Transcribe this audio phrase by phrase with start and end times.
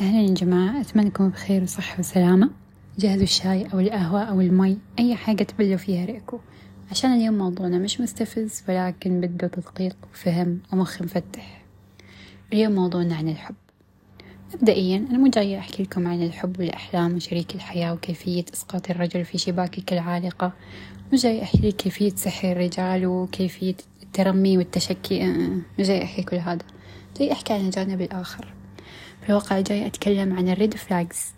[0.00, 2.50] أهلا يا جماعة أتمنى تكونوا بخير وصحة وسلامة.
[2.98, 6.38] جهزوا الشاي أو القهوة أو المي أي حاجة تبلوا فيها ريقكم
[6.90, 11.62] عشان اليوم موضوعنا مش مستفز ولكن بده تدقيق وفهم ومخ مفتح.
[12.52, 13.54] اليوم موضوعنا عن الحب.
[14.54, 19.38] مبدئيا أنا مو جاية أحكي لكم عن الحب والأحلام وشريك الحياة وكيفية إسقاط الرجل في
[19.38, 20.52] شباكك العالقة.
[21.12, 26.64] مو جاية أحكي لك كيفية سحر الرجال وكيفية الترمي والتشكي مو جاية أحكي كل هذا.
[27.18, 28.53] جاي أحكي عن الجانب الآخر.
[29.24, 31.34] في الواقع جاي أتكلم عن ال red flags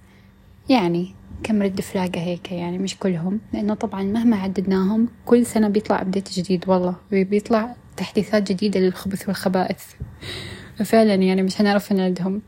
[0.69, 5.69] يعني كم red flag ة هيك يعني مش كلهم لأنه طبعا مهما عددناهم كل سنة
[5.69, 9.85] بيطلع update جديد والله بيطلع تحديثات جديدة للخبث والخبائث.
[10.77, 12.43] ففعلا يعني مش هنعرف نعدهم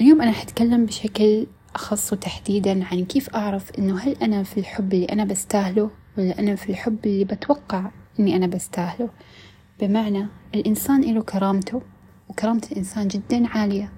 [0.00, 5.06] اليوم أنا حتكلم بشكل أخص وتحديدا عن كيف أعرف إنه هل أنا في الحب اللي
[5.06, 7.90] أنا بستاهله ولا أنا في الحب اللي بتوقع
[8.20, 9.08] إني أنا بستاهله.
[9.80, 11.82] بمعنى الإنسان له كرامته
[12.28, 13.92] وكرامة الإنسان جدا عالية.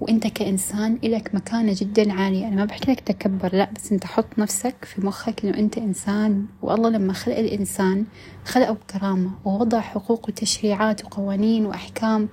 [0.00, 2.48] وإنت كإنسان إلك مكانة جدا عالية.
[2.48, 6.46] أنا ما بحكي لك تكبر لا بس إنت حط نفسك في مخك إنه أنت إنسان.
[6.62, 8.04] والله لما خلق الإنسان
[8.44, 12.28] خلقه بكرامة ووضع حقوق وتشريعات وقوانين وأحكام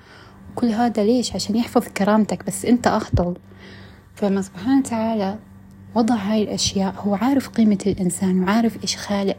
[0.52, 3.36] وكل هذا ليش؟ عشان يحفظ كرامتك بس أنت أفضل
[4.16, 5.40] فلما سبحانه وتعالى
[5.96, 6.96] وضع هاي الأشياء.
[6.98, 9.38] هو عارف قيمة الإنسان وعارف إيش خالق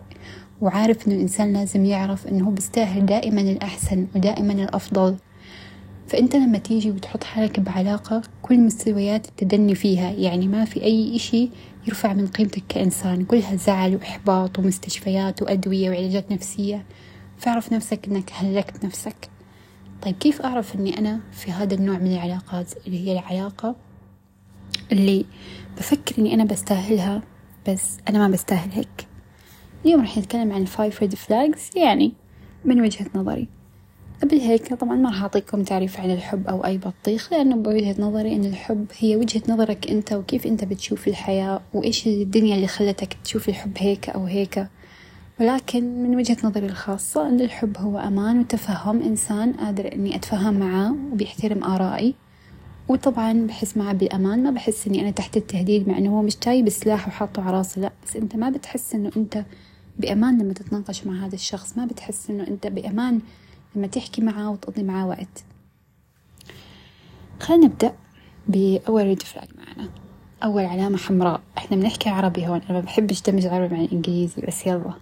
[0.61, 5.17] وعارف إنه الإنسان لازم يعرف إنه هو بيستاهل دائما الأحسن ودائما الأفضل.
[6.09, 11.51] فأنت لما تيجي وتحط حالك بعلاقة كل مستويات التدني فيها يعني ما في أي إشي
[11.87, 13.25] يرفع من قيمتك كإنسان.
[13.25, 16.85] كلها زعل وإحباط ومستشفيات وأدوية وعلاجات نفسية.
[17.39, 19.31] فاعرف نفسك إنك هلكت نفسك.
[20.03, 23.77] طيب كيف أعرف إني أنا في هذا النوع من العلاقات؟ اللي هي العلاقة
[24.93, 25.25] اللي
[25.79, 27.23] بفكر إني أنا بستاهلها
[27.69, 29.07] بس أنا ما بستاهل هيك.
[29.85, 32.13] اليوم راح نتكلم عن ال five red flags يعني
[32.65, 33.49] من وجهة نظري.
[34.23, 38.37] قبل هيك طبعا ما راح أعطيكم تعريف عن الحب أو أي بطيخ لأنه بوجهة نظري
[38.37, 43.49] أن الحب هي وجهة نظرك أنت وكيف أنت بتشوف الحياة وإيش الدنيا اللي خلتك تشوف
[43.49, 44.67] الحب هيك أو هيك.
[45.41, 50.97] ولكن من وجهة نظري الخاصة أن الحب هو أمان وتفهم إنسان قادر إني أتفهم معاه
[51.13, 52.15] وبيحترم آرائي.
[52.89, 56.63] وطبعا بحس معاه بالأمان ما بحس إني أنا تحت التهديد مع إنه هو مش جاي
[56.63, 57.93] بسلاح وحاطه على راسي لا.
[58.07, 59.45] بس أنت ما بتحس إنه أنت
[59.99, 63.21] بأمان لما تتناقش مع هذا الشخص ما بتحس إنه أنت بأمان
[63.77, 65.45] لما تحكي معاه وتقضي معاه وقت.
[67.41, 67.95] خلينا نبدأ
[68.49, 69.91] بأول ريد فلاج معنا.
[70.45, 71.41] أول علامة حمراء.
[71.59, 72.61] إحنا بنحكي عربي هون.
[72.71, 74.93] أنا ما بحبش دمج العربي مع الإنجليزي بس يلا.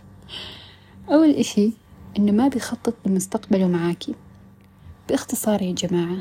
[1.12, 1.72] أول إشي
[2.18, 4.14] إنه ما بيخطط لمستقبله معاكي.
[5.08, 6.16] باختصار يا جماعة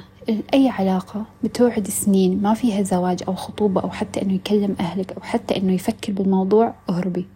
[0.53, 5.21] أي علاقة بتوعد سنين ما فيها زواج أو خطوبة أو حتى إنه يكلم أهلك أو
[5.21, 7.27] حتى إنه يفكر بالموضوع اهربي.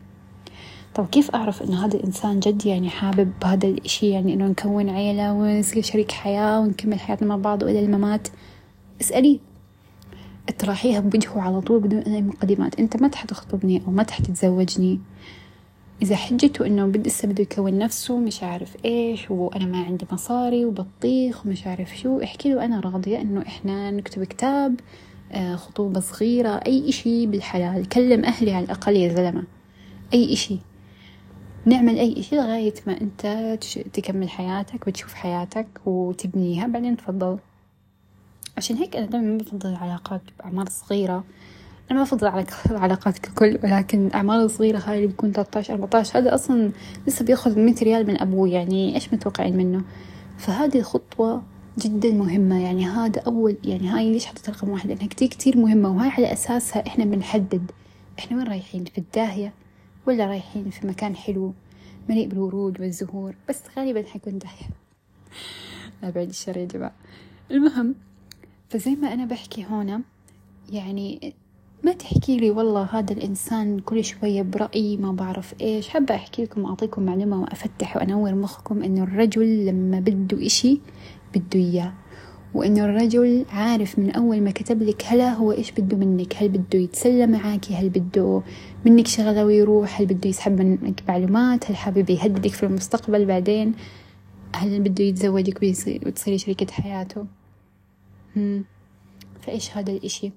[0.95, 5.33] طب كيف أعرف إنه هذا الإنسان جد يعني حابب بهذا الإشي؟ يعني إنه نكون عيلة
[5.33, 8.27] ونصير شريك حياة ونكمل حياتنا مع بعض وإلى الممات؟
[9.01, 9.39] اسأليه
[10.49, 12.79] اطرحيها بوجهه على طول بدون أي مقدمات.
[12.79, 14.99] أنت ما تحتخطبني أو ما تحتتزوجني
[16.01, 20.65] إذا حجته إنه بده لسه بده يكون نفسه مش عارف إيش وأنا ما عندي مصاري
[20.65, 22.21] وبطيخ ومش عارف شو.
[22.23, 24.79] احكي له أنا راضية إنه إحنا نكتب كتاب
[25.31, 27.89] آه خطوبة صغيرة أي إشي بالحلال.
[27.89, 29.43] كلم أهلي على الأقل يا زلمة.
[30.13, 30.57] أي إشي.
[31.65, 33.57] نعمل أي إشي لغاية ما أنت
[33.93, 36.67] تكمل حياتك وتشوف حياتك وتبنيها.
[36.67, 37.37] بعدين تفضل.
[38.57, 41.23] عشان هيك أنا دائما ما بفضل العلاقات بأعمار صغيرة.
[41.91, 46.71] أنا ما أفضل العلاقات ككل ولكن أعمار صغيرة هاي اللي بيكون 13 14 هذا أصلا
[47.07, 49.83] لسه بيأخذ 100 ريال من أبوه يعني إيش متوقعين منه؟
[50.37, 51.43] فهذه الخطوة
[51.79, 52.63] جدا مهمة.
[52.63, 56.33] يعني هذا أول يعني هاي ليش حطيت رقم واحد؟ لأنها كتير كتير مهمة وهاي على
[56.33, 57.71] أساسها إحنا بنحدد.
[58.19, 59.53] إحنا وين رايحين؟ في الداهية.
[60.07, 61.53] ولا رايحين في مكان حلو
[62.09, 64.69] مليء بالورود والزهور بس غالبا حيكون داهية
[66.03, 66.93] لا بعد الشر يا جماعة.
[67.51, 67.95] المهم
[68.69, 70.01] فزي ما أنا بحكي هنا
[70.69, 71.33] يعني
[71.83, 75.89] ما تحكي لي والله هذا الإنسان كل شوية برأي ما بعرف إيش.
[75.89, 80.79] حابة أحكي لكم وأعطيكم معلومة وأفتح وأنور مخكم إنه الرجل لما بده إشي
[81.35, 81.93] بده إياه.
[82.55, 86.79] وإنه الرجل عارف من أول ما كتب لك هلا هو إيش بده منك؟ هل بده
[86.79, 88.41] يتسلى معاكي؟ هل بده
[88.85, 93.73] منك شغلة ويروح هل بده يسحب منك معلومات؟ هل حابب يهددك في المستقبل بعدين؟
[94.55, 95.63] هل بده يتزوجك
[96.05, 97.25] وتصيري شريكة حياته.
[99.41, 100.31] فإيش هذا الإشي؟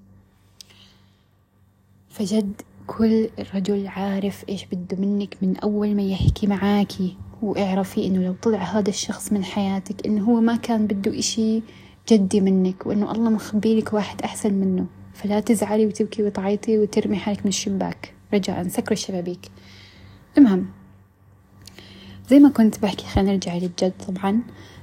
[2.09, 8.35] فجد كل رجل عارف إيش بده منك من أول ما يحكي معاكي واعرفي إنه لو
[8.41, 11.61] طلع هذا الشخص من حياتك إنه هو ما كان بده إشي
[12.09, 14.85] جدي منك وإنه الله مخبيلك واحد أحسن منه.
[15.13, 18.13] فلا تزعلي وتبكي وتعيطي وترمي حالك من الشباك.
[18.33, 19.51] رجاء سكري الشبابيك.
[20.37, 20.65] المهم
[22.29, 24.41] زي ما كنت بحكي خلينا نرجع للجد طبعا.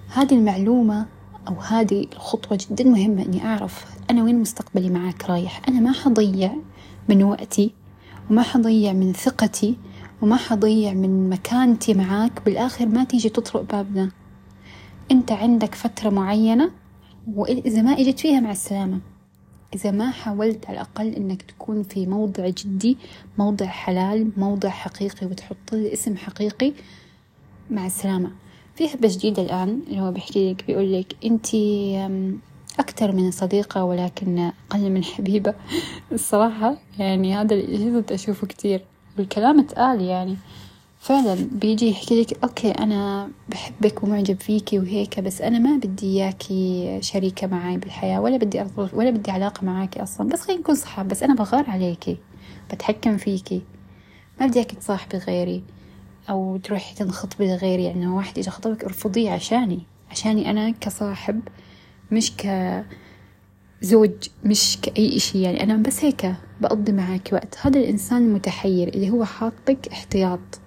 [0.08, 1.06] هذه المعلومة
[1.48, 5.68] أو هذه الخطوة جدا مهمة إني أعرف أنا وين مستقبلي معاك رايح.
[5.68, 6.52] أنا ما حضيع
[7.08, 7.72] من وقتي
[8.30, 9.76] وما حضيع من ثقتي
[10.22, 14.10] وما حضيع من مكانتي معاك بالآخر ما تيجي تطرق بابنا.
[15.10, 16.70] أنت عندك فترة معينة
[17.34, 19.00] وإذا ما إجت فيها مع السلامة.
[19.74, 22.96] إذا ما حاولت على الأقل إنك تكون في موضع جدي
[23.38, 26.72] موضع حلال موضع حقيقي وتحط اسم حقيقي
[27.70, 28.30] مع السلامة.
[28.74, 31.96] في حبة جديدة الآن اللي هو بيحكي لك بيقول لك أنتي
[32.78, 35.54] أكثر من صديقة ولكن أقل من حبيبة.
[36.12, 38.84] الصراحة يعني هذا اللي أشوفه كتير.
[39.18, 40.36] والكلام اتقال يعني.
[41.06, 46.98] فعلا بيجي يحكي لك أوكي أنا بحبك ومعجب فيكي وهيك بس أنا ما بدي إياكي
[47.02, 51.08] شريكة معاي بالحياة ولا بدي أرتبط ولا بدي علاقة معاكي أصلا بس خلينا نكون صحاب
[51.08, 52.16] بس أنا بغار عليكي
[52.72, 53.62] بتحكم فيكي
[54.40, 55.62] ما بدي إياكي تصاحبي غيري
[56.30, 59.80] أو تروحي تنخطبي لغيري يعني واحد إذا خطبك ارفضيه عشاني
[60.10, 61.40] عشاني أنا كصاحب
[62.12, 62.32] مش
[63.82, 64.12] كزوج
[64.44, 67.58] مش كأي إشي يعني أنا بس هيك بقضي معاك وقت.
[67.60, 70.65] هذا الإنسان المتحير اللي هو حاطك احتياط.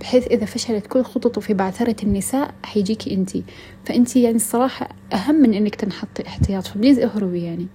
[0.00, 3.44] بحيث إذا فشلت كل خططه في بعثرة النساء حيجيكي أنتي.
[3.84, 7.66] فأنتي يعني الصراحة أهم من إنك تنحطي احتياط فبليز اهربي يعني.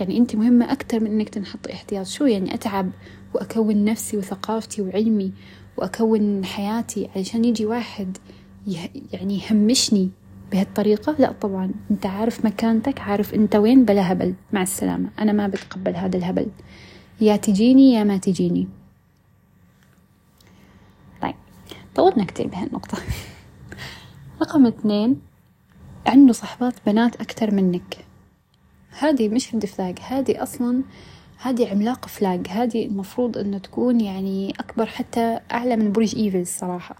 [0.00, 2.90] يعني أنتي مهمة أكتر من إنك تنحطي احتياط شو يعني أتعب
[3.34, 5.32] وأكون نفسي وثقافتي وعلمي
[5.76, 8.16] وأكون حياتي علشان يجي واحد
[9.12, 10.10] يعني يهمشني
[10.52, 11.70] بهالطريقة؟ لا طبعا.
[11.90, 14.34] أنت عارف مكانتك عارف أنت وين بلا هبل.
[14.52, 15.10] مع السلامة.
[15.18, 16.46] أنا ما بتقبل هذا الهبل.
[17.20, 18.68] يا تجيني يا ما تجيني
[21.22, 21.34] طيب
[21.96, 22.98] طولنا كتير بهالنقطة.
[24.42, 25.20] رقم اثنين
[26.06, 28.04] عنده صحبات بنات أكتر منك.
[28.98, 30.82] هذه مش رد فلاج هذه أصلا
[31.42, 36.96] هذه عملاق فلاج هذه المفروض إنه تكون يعني أكبر حتى أعلى من برج إيفل الصراحة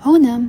[0.00, 0.42] هنا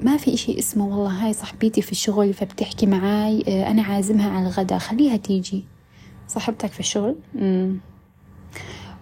[0.00, 4.46] ما في إشي اسمه والله هاي صاحبتي في الشغل فبتحكي معاي آه، أنا عازمها على
[4.46, 5.64] الغداء خليها تيجي.
[6.28, 7.76] صاحبتك في الشغل؟ مم.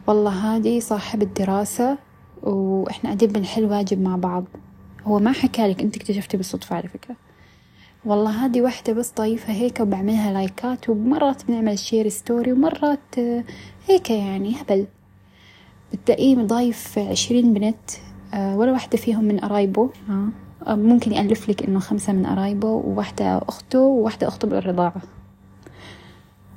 [0.07, 1.99] والله هذه صاحب الدراسة.
[2.43, 4.45] وإحنا قاعدين بنحل واجب مع بعض.
[5.05, 7.17] هو ما حكالك أنت اكتشفتي بالصدفة على فكرة.
[8.05, 13.45] والله هذه واحدة بس ضيفة هيك وبعملها like ات ومرات بنعمل share story ومرات آه،
[13.89, 14.87] هيك يعني هبل.
[15.93, 17.91] بتلاقيه ضايف عشرين بنت
[18.35, 19.91] آه، ولا واحدة فيهم من قرايبه
[20.67, 25.03] آه، ممكن يألف لك إنه خمسة من قرايبه وواحدة أخته وواحدة أخته بالرضاعة.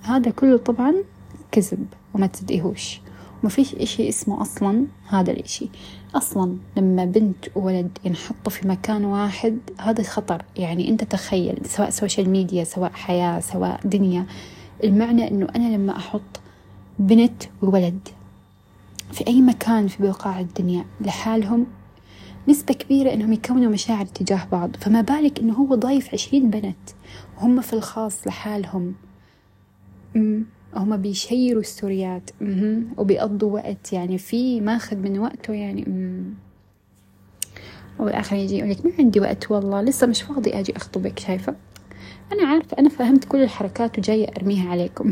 [0.03, 0.93] هذا كله طبعا
[1.51, 3.01] كذب وما تصدقيهوش
[3.45, 5.69] وما فيش إشي اسمه أصلا هذا الإشي.
[6.15, 10.43] أصلا لما بنت وولد ينحطوا في مكان واحد هذا خطر.
[10.57, 14.25] يعني أنت تخيل سواء social media سواء حياة سواء دنيا
[14.83, 16.39] المعنى أنه أنا لما أحط
[16.99, 17.99] بنت وولد
[19.11, 21.65] في أي مكان في بقاع الدنيا لحالهم
[22.47, 24.75] نسبة كبيرة إنهم يكونوا مشاعر تجاه بعض.
[24.75, 26.89] فما بالك إنه هو ضايف عشرين بنت
[27.37, 28.93] وهم في الخاص لحالهم.
[30.75, 31.61] هم بي share وا
[32.41, 33.93] أمم وبيقضوا وقت.
[33.93, 35.87] يعني في ماخذ من وقته يعني.
[35.87, 36.33] أمم
[37.99, 39.81] والآخر يجي يقولك ما عندي وقت والله.
[39.81, 41.55] لسه مش فاضي أجي أخطبك شايفة؟
[42.33, 45.11] أنا عارفة أنا فهمت كل الحركات وجاية أرميها عليكم.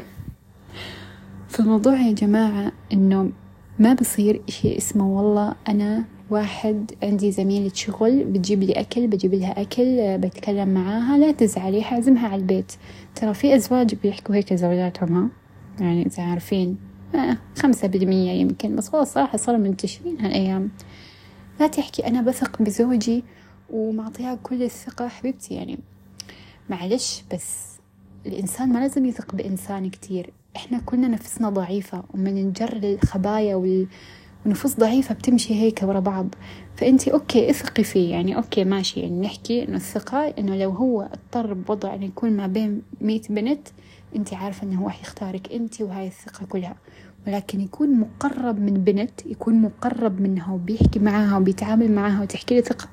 [1.48, 3.32] فالموضوع يا جماعة إنه
[3.80, 9.62] ما بصير إشي اسمه والله أنا واحد عندي زميلة شغل بتجيب لي أكل بجيب لها
[9.62, 12.72] أكل بتكلم معاها لا تزعلي حازمها على البيت.
[13.16, 15.43] ترى في أزواج بيحكوا هيك زوجاتهم ها؟
[15.80, 16.78] يعني إذا عارفين.
[17.16, 20.72] آه خمسة بالمية يمكن بس هو صراحة صاروا منتشرين هالأيام.
[21.60, 23.24] لا تحكي أنا بثق بزوجي
[23.70, 25.80] ومعطيها كل الثقة حبيبتي يعني.
[26.70, 27.74] معلش بس
[28.26, 30.34] الإنسان ما لازم يثق بإنسان كتير.
[30.56, 33.88] إحنا كلنا نفسنا ضعيفة ومن نجر الخبايا وال
[34.46, 36.28] ونفوس ضعيفة بتمشي هيك ورا بعض.
[36.76, 38.36] فأنتي okay اثقي فيه يعني.
[38.36, 39.00] okay ماشي.
[39.00, 43.68] يعني نحكي إنه الثقة إنه لو هو اضطر بوضع إنه يكون ما بين مية بنت
[44.16, 46.76] أنتي عارفة إنه هو حيختارك أنتي وهاي الثقة كلها.
[47.28, 52.90] ولكن يكون مقرب من بنت يكون مقرب منها وبيحكي معاها وبيتعامل معاها وتحكي لي ثقة.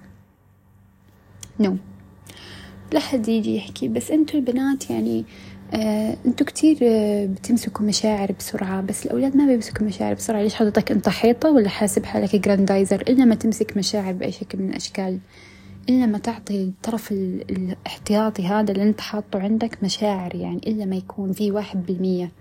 [1.60, 1.76] No.
[2.92, 5.24] لا حد يجي يحكي بس أنتوا البنات يعني
[5.74, 10.42] آه، أنتوا كتير آه، بتمسكوا مشاعر بسرعة بس الأولاد ما بيمسكوا مشاعر بسرعة.
[10.42, 14.70] ليش حضرتك أنت حيطة ولا حاسب حالك جراندايزر إلا ما تمسك مشاعر بأي شكل من
[14.70, 15.18] الأشكال.
[15.88, 21.32] إلا ما تعطي الطرف الاحتياطي هذا اللي أنت حاطه عندك مشاعر يعني إلا ما يكون
[21.32, 22.32] فيه واحد بالمية.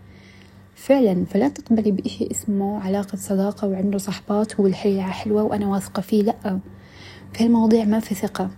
[0.76, 6.60] فعلا فلا تقبلي بإشي اسمه علاقة صداقة وعنده صحبات والحياة حلوة وأنا واثقة فيه لأ.
[7.34, 8.50] في المواضيع ما في ثقة.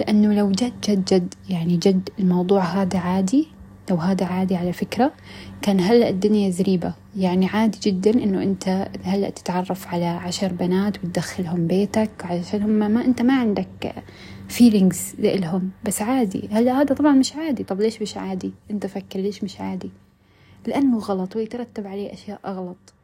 [0.00, 3.48] لأنه لو جد جد جد يعني جد الموضوع هذا عادي
[3.90, 5.12] لو هذا عادي على فكرة
[5.62, 6.94] كان هلأ الدنيا زريبة.
[7.16, 13.04] يعني عادي جدا إنه أنت هلأ تتعرف على عشر بنات وتدخلهم بيتك علشان هم ما
[13.04, 13.94] أنت ما عندك
[14.48, 15.70] فيلينجز لإلهم.
[15.84, 16.48] بس عادي.
[16.52, 17.64] هلأ هذا طبعا مش عادي.
[17.64, 19.90] طب ليش مش عادي؟ أنت فكر ليش مش عادي؟
[20.66, 22.94] لأنه غلط ويترتب عليه أشياء أغلط.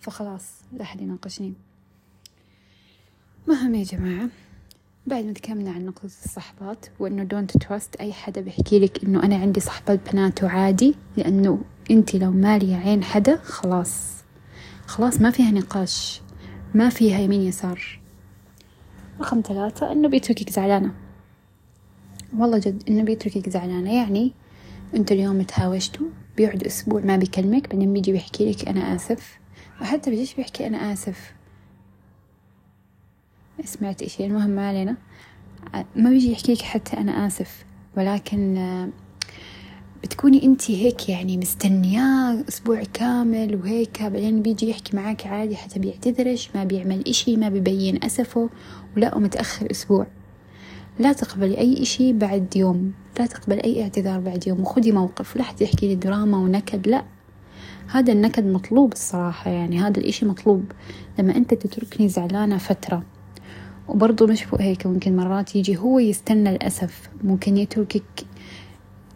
[0.00, 1.52] فخلاص لا أحد يناقشني.
[3.48, 4.28] مهم يا جماعة.
[5.06, 9.36] بعد ما تكلمنا عن نقطة الصحبات وإنه don't trust أي حدا بيحكي لك إنه أنا
[9.36, 11.58] عندي صحبات بنات وعادي لأنه
[11.90, 14.14] أنت لو مالية عين حدا خلاص
[14.86, 16.20] خلاص ما فيها نقاش
[16.74, 18.00] ما فيها يمين يسار.
[19.20, 20.94] رقم ثلاثة إنه بيتركك زعلانة.
[22.38, 24.32] والله جد إنه بيتركك زعلانة يعني
[24.94, 26.06] أنتوا اليوم تهاوشتوا
[26.36, 29.38] بيقعد أسبوع ما بيكلمك بعدين بيجي بيحكي لك أنا آسف.
[29.80, 31.32] وحتى بيجيش بيحكي أنا آسف.
[33.64, 34.96] سمعت إشي المهم ما علينا.
[35.96, 37.64] ما بيجي يحكي لك حتى أنا آسف
[37.96, 38.90] ولكن
[40.02, 46.50] بتكوني أنت هيك يعني مستنياه أسبوع كامل وهيك بعدين بيجي يحكي معاك عادي حتى بيعتذرش
[46.54, 48.50] ما بيعمل إشي ما بيبين أسفه
[48.96, 50.06] ولا متأخر أسبوع.
[50.98, 55.42] لا تقبلي أي إشي بعد يوم لا تقبل أي اعتذار بعد يوم وخدي موقف لا
[55.42, 57.04] حد يحكي لي دراما ونكد لا.
[57.86, 60.72] هذا النكد مطلوب الصراحة يعني هذا الإشي مطلوب.
[61.18, 63.02] لما أنت تتركني زعلانة فترة.
[63.88, 68.26] وبرضه مش فوق هيك ممكن مرات يجي هو يستنى الأسف ممكن يتركك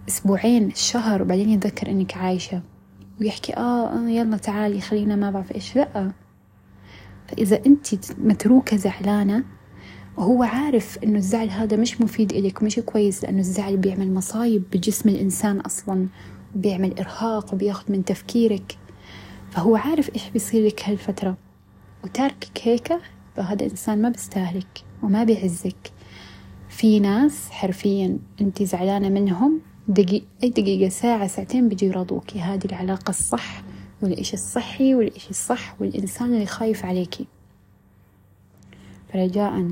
[0.08, 2.62] أسبوعين شهر وبعدين يتذكر إنك عايشة.
[3.20, 5.76] ويحكي آه, آه يلا تعالي خلينا ما بعرف إيش.
[5.76, 6.12] لأ.
[7.28, 7.86] فإذا أنت
[8.18, 9.44] متروكة زعلانة
[10.16, 15.08] وهو عارف إنه الزعل هذا مش مفيد إلك ومش كويس لأنه الزعل بيعمل مصايب بجسم
[15.08, 16.06] الإنسان أصلا
[16.56, 18.78] وبيعمل إرهاق وبياخد من تفكيرك.
[19.50, 21.36] فهو عارف إيش بيصير لك هالفترة.
[22.04, 22.92] وتاركك هيك
[23.38, 25.92] فهذا إنسان ما بيستاهلك وما بيعزك.
[26.68, 33.10] في ناس حرفيا أنت زعلانة منهم دقيقة أي دقيقة ساعة ساعتين بيجي يراضوكي هذه العلاقة
[33.10, 33.62] الصح
[34.02, 37.26] والإشي الصحي والإشي الصح والإنسان اللي خايف عليكي.
[39.12, 39.70] فرجاء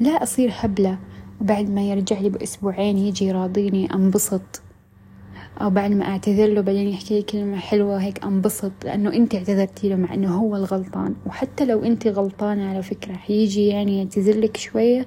[0.00, 0.98] لا أصير هبلة.
[1.40, 4.62] وبعد ما يرجع لي بأسبوعين يجي يراضيني أنبسط.
[5.60, 9.88] أو بعد ما أعتذر له بعدين يحكي لي كلمة حلوة هيك أنبسط لأنه أنت اعتذرتي
[9.88, 11.14] له مع أنه هو الغلطان.
[11.26, 15.06] وحتى لو أنت غلطانة على فكرة حيجي يعني يعتذر لك شوية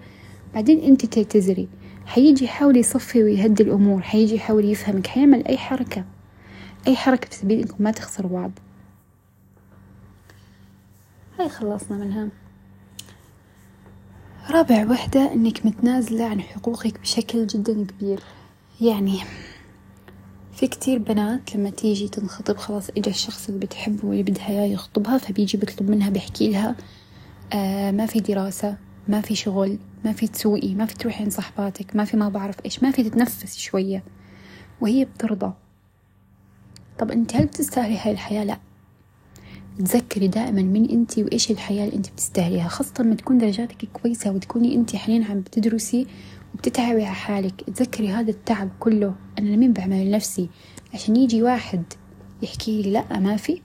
[0.54, 1.68] بعدين أنت تعتذري.
[2.06, 6.06] حيجي يحاول يصفي ويهدي الأمور حيجي يحاول يفهمك حيعمل أي حركة.
[6.88, 8.52] أي حركة في سبيل إنكم ما تخسروا بعض.
[11.40, 12.30] هاي خلصنا منها.
[14.50, 18.20] رابع وحدة إنك متنازلة عن حقوقك بشكل جدا كبير.
[18.82, 19.20] يعني
[20.58, 25.18] في كتير بنات لما تيجي تنخطب خلاص إجا الشخص اللي بتحبه واللي بدها إياه يخطبها
[25.18, 26.76] فبيجي بيطلب منها بيحكي لها
[27.54, 31.96] آه ما في دراسة ما في شغل ما في تسوقي ما في تروحي عند صحباتك
[31.96, 34.04] ما في ما بعرف إيش ما في تتنفسي شوية
[34.82, 35.54] وهي بترضى
[37.00, 38.58] طب أنت هل بتستاهلي هاي الحياة؟ لأ
[39.80, 44.76] تذكري دائما مين أنت وإيش الحياة اللي أنت بتستاهليها خاصة لما تكون درجاتك كويسة وتكوني
[44.76, 46.08] أنت حاليا عم بتدرسي
[46.58, 49.16] وبتتعبي على حالك تذكري هذا التعب كله.
[49.40, 50.50] أنا لمين بعمل لنفسي؟
[50.94, 51.84] عشان يجي واحد
[52.42, 53.62] يحكي لي لا ما في.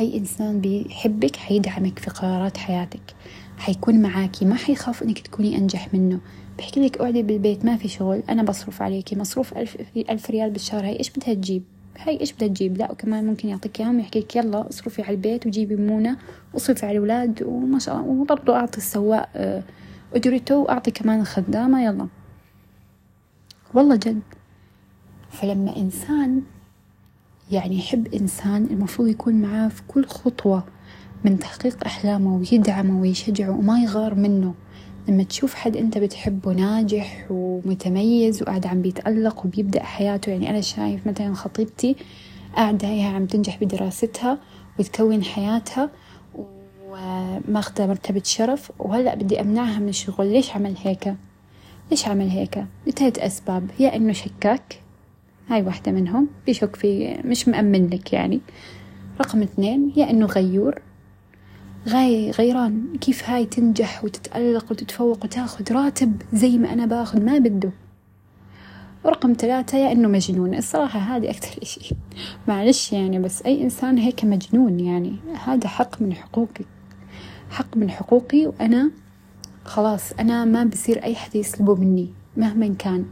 [0.00, 3.14] أي إنسان بيحبك حيدعمك في قرارات حياتك.
[3.58, 6.20] حيكون معاكي ما حيخاف إنك تكوني أنجح منه.
[6.58, 10.84] بحكي لك أقعدي بالبيت ما في شغل أنا بصرف عليكي مصروف ألف, ألف ريال بالشهر
[10.84, 11.62] هاي إيش بدها تجيب
[11.98, 15.46] هاي إيش بدها تجيب لا وكمان ممكن يعطيك إياهم يحكي لك يلا اصرفي على البيت
[15.46, 16.16] وجيبي مونة
[16.54, 19.28] واصرفي على الأولاد وما شاء الله وبرضه أعطي السواق
[20.14, 22.08] آه، اجرته واعطي كمان الخدامة يلا.
[23.74, 24.22] والله جد.
[25.30, 26.42] فلما إنسان
[27.50, 30.64] يعني يحب إنسان المفروض يكون معاه في كل خطوة
[31.24, 34.54] من تحقيق أحلامه ويدعمه ويشجعه وما يغار منه.
[35.08, 41.06] لما تشوف حد أنت بتحبه ناجح ومتميز وقاعد عم بيتألق وبيبدأ حياته يعني أنا شايف
[41.06, 41.96] مثلا خطيبتي
[42.56, 44.38] قاعدة هي عم تنجح بدراستها
[44.78, 45.90] وتكون حياتها
[46.98, 50.32] وماخذة مرتبة شرف وهلأ بدي أمنعها من الشغل.
[50.32, 51.14] ليش عمل هيك؟
[51.90, 53.70] ليش عمل هيك؟ لثلاث أسباب.
[53.78, 54.80] يا إنه شكاك.
[55.48, 56.28] هاي واحدة منهم.
[56.46, 58.40] بيشك في مش مأمن لك يعني.
[59.20, 60.80] رقم اثنين يا إنه غيور.
[61.88, 62.86] غاي غيران.
[63.00, 67.70] كيف هاي تنجح وتتألق وتتفوق وتاخذ راتب زي ما أنا باخذ؟ ما بده.
[69.04, 70.54] ورقم ثلاثة يا إنه مجنون.
[70.54, 71.94] الصراحة هذه أكثر إشي.
[72.48, 75.16] معلش يعني بس أي إنسان هيك مجنون يعني.
[75.46, 76.64] هذا حق من حقوقي
[77.50, 78.90] حق من حقوقي وأنا
[79.64, 83.04] خلاص أنا ما بصير أي حد يسلبه مني مهما كان.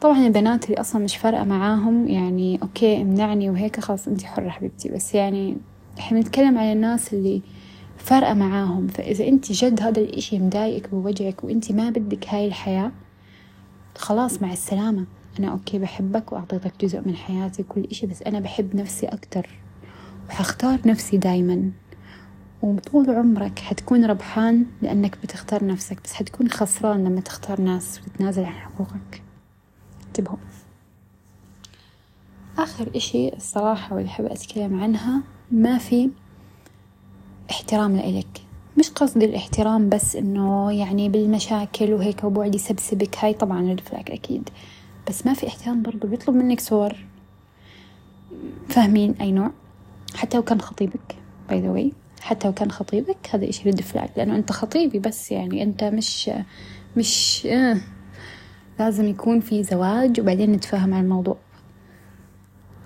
[0.00, 4.88] طبعا البنات اللي أصلا مش فارقة معاهم يعني أوكي امنعني وهيك خلاص أنت حرة حبيبتي
[4.88, 5.56] بس يعني
[5.98, 7.42] إحنا نتكلم على الناس اللي
[7.98, 8.86] فارقة معاهم.
[8.86, 12.92] فإذا أنت جد هذا الإشي مضايقك بوجعك وأنت ما بدك هاي الحياة
[13.98, 15.04] خلاص مع السلامة.
[15.38, 19.48] أنا أوكي بحبك وأعطيتك جزء من حياتي كل إشي بس أنا بحب نفسي أكتر
[20.28, 21.70] وحختار نفسي دايما.
[22.66, 28.52] وطول عمرك حتكون ربحان لأنك بتختار نفسك بس حتكون خسران لما تختار ناس وتتنازل عن
[28.52, 29.22] حقوقك.
[30.06, 30.36] انتبهوا.
[32.58, 36.10] آخر إشي الصراحة واللي أحب أتكلم عنها ما في
[37.50, 38.42] احترام لإلك.
[38.78, 44.48] مش قصدي الاحترام بس إنه يعني بالمشاكل وهيك وبعد يسبسبك هاي طبعا red أكيد.
[45.08, 46.92] بس ما في احترام برضو بيطلب منك صور.
[48.68, 49.50] فاهمين أي نوع؟
[50.14, 51.16] حتى لو كان خطيبك
[51.48, 51.92] by the way
[52.26, 56.30] حتى لو كان خطيبك هذا إشي red flag لأنه أنت خطيبي بس يعني أنت مش
[56.96, 57.76] مش آه
[58.78, 61.36] لازم يكون في زواج وبعدين نتفاهم على الموضوع.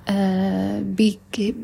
[0.09, 0.85] آه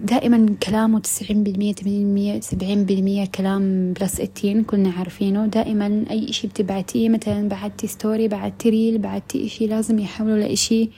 [0.05, 5.47] دائما كلامه تسعين بالمية ثمانين بالمية سبعين بالمية كلام plus eighteen كلنا عارفينه.
[5.47, 10.91] دائما أي إشي بتبعتيه مثلا بعتي story بعتي reel بعتي إشي لازم يحولوا لإشي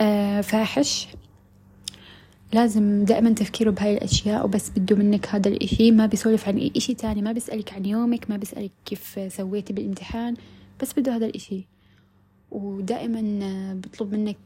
[0.00, 1.08] آه فاحش.
[2.52, 5.90] لازم دائما تفكيره بهاي الأشياء وبس بده منك هذا الإشي.
[5.90, 10.34] ما بيسولف عن إشي تاني ما بيسألك عن يومك ما بيسألك كيف سويتي بالامتحان
[10.82, 11.66] بس بده هذا الإشي.
[12.50, 14.36] ودائما بطلب منك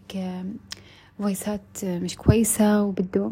[1.18, 3.30] فويسات مش كويسة وبده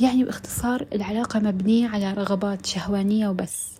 [0.00, 3.70] يعني باختصار العلاقة مبنية على رغبات شهوانية وبس.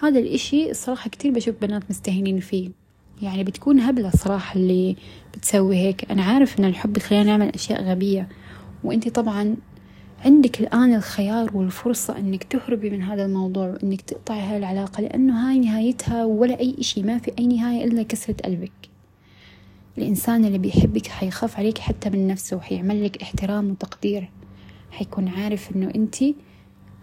[0.00, 2.70] هذا الإشي الصراحة كتير بشوف بنات مستهينين فيه.
[3.22, 4.96] يعني بتكون هبلة صراحة اللي
[5.34, 6.10] بتسوي هيك.
[6.10, 8.28] أنا عارف إن الحب يخلينا نعمل أشياء غبية.
[8.84, 9.56] وأنتي طبعا
[10.24, 15.58] عندك الآن الخيار والفرصة إنك تهربي من هذا الموضوع وإنك تقطعي هاي العلاقة لأنه هاي
[15.58, 18.72] نهايتها ولا أي إشي ما في أي نهاية إلا كسرة قلبك.
[19.98, 24.30] الإنسان اللي بيحبك حيخاف عليك حتى من نفسه وحيعمل لك احترام وتقدير.
[24.90, 26.34] حيكون عارف إنه أنتي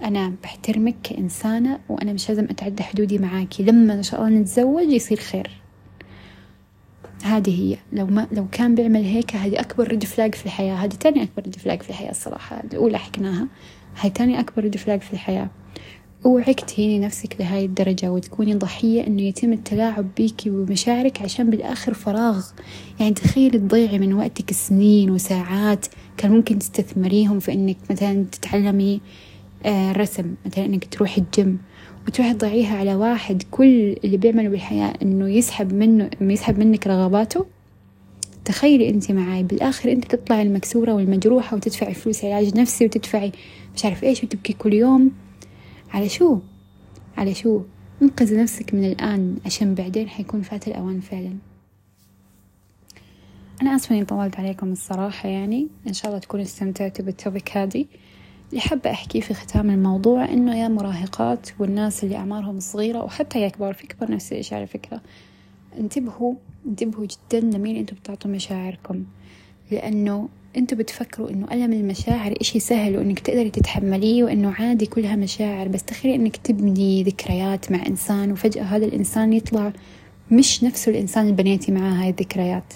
[0.04, 3.64] أنا بحترمك كإنسانة وأنا مش لازم أتعدى حدودي معاكي.
[3.64, 5.65] لما إن شاء الله نتزوج يصير خير.
[7.26, 7.78] هذه هي.
[7.94, 10.76] لو ما لو كان بيعمل هيك هذه أكبر red flag في الحياة.
[10.76, 12.64] هذه تاني أكبر red flag في الحياة الصراحة.
[12.64, 13.48] الأولى حكيناها
[14.00, 15.50] هاي تاني أكبر red flag في الحياة.
[16.26, 22.46] أوعك تهيني نفسك لهاي الدرجة وتكوني ضحية إنه يتم التلاعب بيكي ومشاعرك عشان بالآخر فراغ.
[23.00, 25.86] يعني تخيلي تضيعي من وقتك سنين وساعات
[26.18, 29.02] كان ممكن تستثمريهم في إنك مثلا تتعلمي
[29.66, 31.60] آه رسم مثلا إنك تروحي الجيم.
[32.08, 37.46] وتروحي تضيعيها على واحد كل اللي بيعمله بالحياة إنه يسحب منه يسحب منك رغباته
[38.46, 43.32] تخيلي انت معاي بالآخر انت تطلعي المكسورة والمجروحة وتدفعي فلوس علاج نفسي وتدفعي
[43.76, 45.12] مش عارف إيش وتبكي كل يوم.
[45.94, 46.40] على شو؟
[47.18, 47.62] على شو؟
[48.02, 51.34] انقذي نفسك من الآن عشان بعدين حيكون فات الأوان فعلا.
[53.62, 55.68] أنا آسفة إني طولت عليكم الصراحة يعني.
[55.88, 57.86] إن شاء الله تكونوا استمتعتوا بالتوبك هذه.
[58.56, 63.50] اللي حابة أحكيه في ختام الموضوع إنه يا مراهقات والناس اللي أعمارهم صغيرة وحتى يا
[63.50, 65.02] كبار في كبار نفس الإشي على فكرة.
[65.78, 66.34] انتبهوا
[66.66, 69.04] انتبهوا جدا لمين أنتوا بتعطوا مشاعركم.
[69.72, 75.68] لأنه أنتوا بتفكروا إنه ألم المشاعر إشي سهل وإنك تقدري تتحمليه وإنه عادي كلها مشاعر.
[75.68, 79.74] بس تخيلي إنك تبني ذكريات مع إنسان وفجأة هذا الإنسان يطلع
[80.32, 82.74] مش نفسه الإنسان اللي بنيتي معاه هاي الذكريات.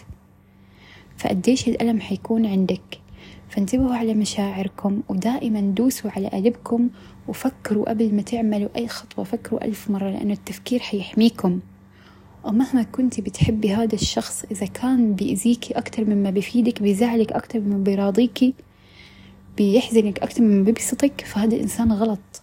[1.17, 2.98] فقديش الألم حيكون عندك؟
[3.49, 6.89] فانتبهوا على مشاعركم ودائما دوسوا على قلبكم
[7.27, 11.59] وفكروا قبل ما تعملوا أي خطوة فكروا ألف مرة لأنه التفكير حيحميكم.
[12.43, 18.53] ومهما كنت بتحبي هذا الشخص إذا كان بيأذيكي أكتر مما بيفيدك بيزعلك أكتر مما بيراضيكي
[19.57, 22.41] بيحزنك أكتر مما بيبسطك فهذا إنسان غلط.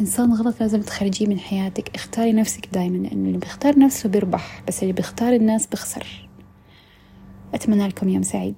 [0.00, 1.94] إنسان غلط لازم تخرجيه من حياتك.
[1.94, 6.28] اختاري نفسك دايما لأنه اللي بيختار نفسه بيربح بس اللي بيختار الناس بيخسر.
[7.54, 8.54] أتمنى لكم يوم سعيد.